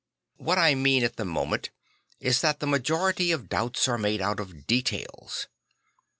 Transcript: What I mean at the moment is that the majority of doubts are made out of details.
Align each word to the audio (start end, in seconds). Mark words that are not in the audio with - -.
What 0.37 0.57
I 0.57 0.73
mean 0.73 1.03
at 1.03 1.17
the 1.17 1.25
moment 1.25 1.69
is 2.19 2.41
that 2.41 2.59
the 2.59 2.65
majority 2.65 3.31
of 3.31 3.49
doubts 3.49 3.87
are 3.87 3.99
made 3.99 4.19
out 4.19 4.39
of 4.39 4.65
details. 4.65 5.45